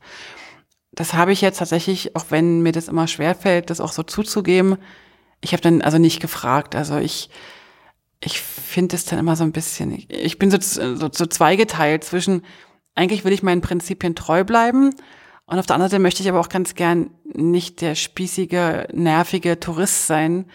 [0.93, 4.77] Das habe ich jetzt tatsächlich, auch wenn mir das immer schwerfällt, das auch so zuzugeben.
[5.41, 6.75] Ich habe dann also nicht gefragt.
[6.75, 7.31] Also ich,
[8.21, 12.45] ich finde es dann immer so ein bisschen, ich bin so, so, so zweigeteilt zwischen,
[12.95, 14.95] eigentlich will ich meinen Prinzipien treu bleiben
[15.47, 19.59] und auf der anderen Seite möchte ich aber auch ganz gern nicht der spießige, nervige
[19.61, 20.47] Tourist sein,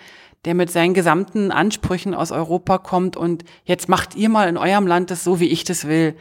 [0.46, 4.88] der mit seinen gesamten Ansprüchen aus Europa kommt und jetzt macht ihr mal in eurem
[4.88, 6.16] Land das so, wie ich das will.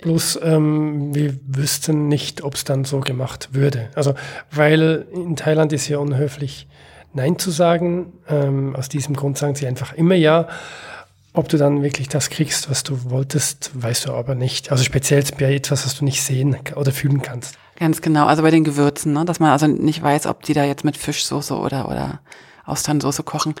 [0.00, 3.90] Bloß ähm, wir wüssten nicht, ob es dann so gemacht würde.
[3.94, 4.14] Also,
[4.50, 6.66] weil in Thailand ist ja unhöflich,
[7.14, 8.12] Nein zu sagen.
[8.28, 10.48] Ähm, aus diesem Grund sagen sie einfach immer Ja.
[11.34, 14.70] Ob du dann wirklich das kriegst, was du wolltest, weißt du aber nicht.
[14.70, 17.56] Also speziell bei etwas, was du nicht sehen oder fühlen kannst.
[17.82, 19.24] Ganz genau, also bei den Gewürzen, ne?
[19.24, 22.20] dass man also nicht weiß, ob die da jetzt mit Fischsoße oder, oder
[22.64, 23.56] Austernsoße kochen.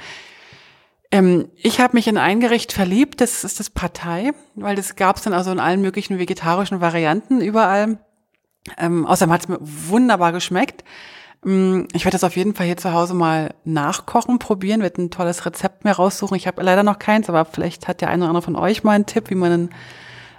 [1.10, 5.16] Ähm, ich habe mich in ein Gericht verliebt, das ist das Partei, weil das gab
[5.16, 7.98] es dann also in allen möglichen vegetarischen Varianten überall.
[8.78, 10.84] Ähm, außerdem hat es mir wunderbar geschmeckt.
[11.44, 15.10] Ähm, ich werde das auf jeden Fall hier zu Hause mal nachkochen, probieren, werde ein
[15.10, 16.36] tolles Rezept mir raussuchen.
[16.36, 18.92] Ich habe leider noch keins, aber vielleicht hat der eine oder andere von euch mal
[18.92, 19.70] einen Tipp, wie man ein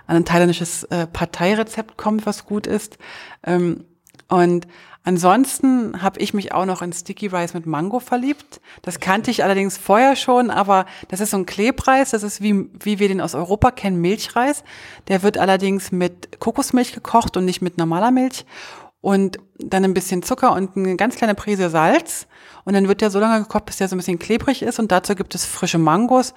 [0.07, 2.97] an ein thailändisches äh, Parteirezept kommt, was gut ist.
[3.45, 3.85] Ähm,
[4.27, 4.67] und
[5.03, 8.61] ansonsten habe ich mich auch noch in Sticky Rice mit Mango verliebt.
[8.81, 12.11] Das kannte ich allerdings vorher schon, aber das ist so ein Klebreis.
[12.11, 14.63] Das ist wie, wie wir den aus Europa kennen, Milchreis.
[15.07, 18.45] Der wird allerdings mit Kokosmilch gekocht und nicht mit normaler Milch.
[19.01, 22.25] Und dann ein bisschen Zucker und eine ganz kleine Prise Salz.
[22.63, 24.79] Und dann wird der so lange gekocht, bis der so ein bisschen klebrig ist.
[24.79, 26.33] Und dazu gibt es frische Mangos.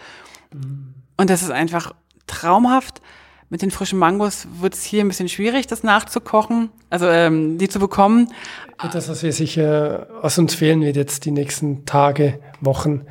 [1.16, 1.94] Und das ist einfach
[2.26, 3.00] traumhaft.
[3.48, 7.68] Mit den frischen Mangos wird es hier ein bisschen schwierig, das nachzukochen, also ähm, die
[7.68, 8.32] zu bekommen.
[8.92, 13.02] Das, was wir sicher, was uns fehlen wird jetzt die nächsten Tage, Wochen,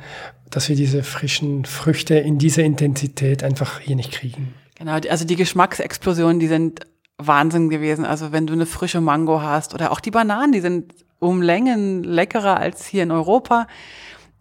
[0.50, 4.54] dass wir diese frischen Früchte in dieser Intensität einfach hier nicht kriegen.
[4.74, 6.86] Genau, also die Geschmacksexplosionen, die sind
[7.18, 8.04] Wahnsinn gewesen.
[8.04, 12.04] Also wenn du eine frische Mango hast oder auch die Bananen, die sind um Längen
[12.04, 13.66] leckerer als hier in Europa.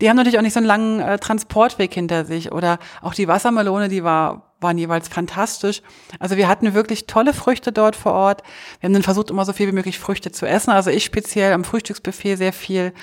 [0.02, 2.52] Die haben natürlich auch nicht so einen langen äh, Transportweg hinter sich.
[2.52, 5.82] Oder auch die Wassermelone, die war waren jeweils fantastisch.
[6.20, 8.42] Also wir hatten wirklich tolle Früchte dort vor Ort.
[8.80, 10.72] Wir haben dann versucht, immer so viel wie möglich Früchte zu essen.
[10.72, 12.94] Also ich speziell am Frühstücksbuffet sehr viel.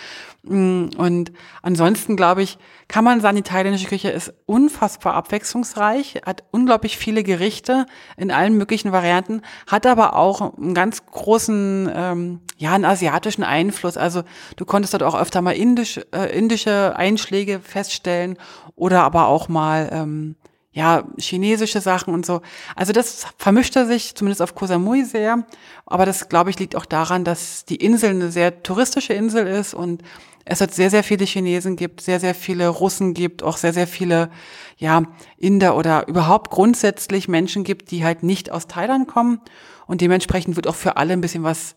[0.45, 6.43] Mm, und ansonsten, glaube ich, kann man sagen, die thailändische Küche ist unfassbar abwechslungsreich, hat
[6.51, 7.87] unglaublich viele Gerichte
[8.17, 13.97] in allen möglichen Varianten, hat aber auch einen ganz großen, ähm, ja, einen asiatischen Einfluss.
[13.97, 14.23] Also
[14.57, 18.37] du konntest dort auch öfter mal indisch, äh, indische Einschläge feststellen
[18.75, 20.37] oder aber auch mal ähm,
[20.73, 22.41] ja, chinesische Sachen und so.
[22.75, 25.47] Also das vermischte sich zumindest auf Koh Samui sehr.
[25.85, 29.75] Aber das, glaube ich, liegt auch daran, dass die Insel eine sehr touristische Insel ist
[29.75, 30.03] und
[30.45, 33.87] es hat sehr, sehr viele Chinesen gibt, sehr, sehr viele Russen gibt, auch sehr, sehr
[33.87, 34.31] viele,
[34.77, 35.03] ja,
[35.37, 39.41] Inder oder überhaupt grundsätzlich Menschen gibt, die halt nicht aus Thailand kommen.
[39.87, 41.77] Und dementsprechend wird auch für alle ein bisschen was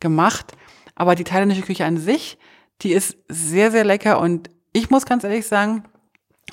[0.00, 0.52] gemacht.
[0.96, 2.38] Aber die thailändische Küche an sich,
[2.82, 5.84] die ist sehr, sehr lecker und ich muss ganz ehrlich sagen,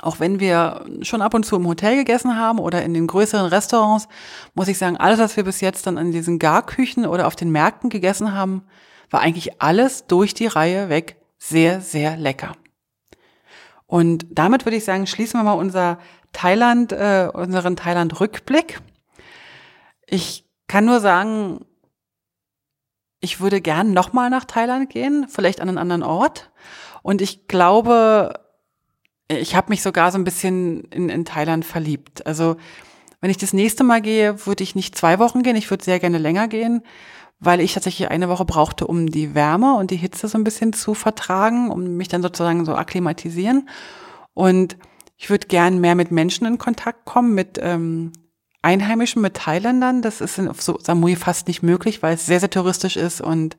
[0.01, 3.45] auch wenn wir schon ab und zu im Hotel gegessen haben oder in den größeren
[3.45, 4.07] Restaurants,
[4.55, 7.51] muss ich sagen, alles, was wir bis jetzt dann in diesen Garküchen oder auf den
[7.51, 8.63] Märkten gegessen haben,
[9.09, 12.53] war eigentlich alles durch die Reihe weg sehr, sehr lecker.
[13.85, 15.99] Und damit würde ich sagen, schließen wir mal unser
[16.31, 18.81] Thailand, äh, unseren Thailand-Rückblick.
[20.07, 21.65] Ich kann nur sagen,
[23.19, 26.51] ich würde gern nochmal nach Thailand gehen, vielleicht an einen anderen Ort.
[27.03, 28.42] Und ich glaube,
[29.39, 32.25] ich habe mich sogar so ein bisschen in, in Thailand verliebt.
[32.25, 32.55] Also
[33.21, 35.99] wenn ich das nächste Mal gehe, würde ich nicht zwei Wochen gehen, ich würde sehr
[35.99, 36.81] gerne länger gehen,
[37.39, 40.73] weil ich tatsächlich eine Woche brauchte, um die Wärme und die Hitze so ein bisschen
[40.73, 43.69] zu vertragen, um mich dann sozusagen so akklimatisieren.
[44.33, 44.77] Und
[45.17, 48.11] ich würde gern mehr mit Menschen in Kontakt kommen, mit ähm,
[48.61, 50.01] Einheimischen, mit Thailändern.
[50.01, 53.21] Das ist in, auf so Samui fast nicht möglich, weil es sehr, sehr touristisch ist
[53.21, 53.57] und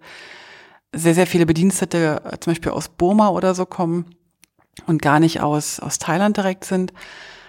[0.93, 4.15] sehr, sehr viele Bedienstete, äh, zum Beispiel aus Burma oder so kommen
[4.87, 6.93] und gar nicht aus, aus Thailand direkt sind.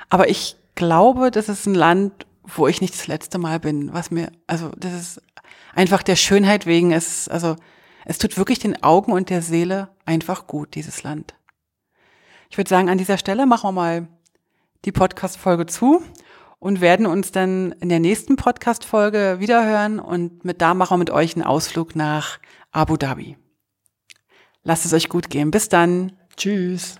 [0.09, 4.11] Aber ich glaube, das ist ein Land, wo ich nicht das letzte Mal bin, was
[4.11, 5.21] mir, also das ist
[5.73, 7.55] einfach der Schönheit wegen, es, also
[8.05, 11.35] es tut wirklich den Augen und der Seele einfach gut, dieses Land.
[12.49, 14.07] Ich würde sagen, an dieser Stelle machen wir mal
[14.85, 16.03] die Podcast-Folge zu
[16.59, 21.09] und werden uns dann in der nächsten Podcast-Folge wiederhören und mit da machen wir mit
[21.09, 22.39] euch einen Ausflug nach
[22.71, 23.37] Abu Dhabi.
[24.63, 25.51] Lasst es euch gut gehen.
[25.51, 26.13] Bis dann.
[26.37, 26.99] Tschüss.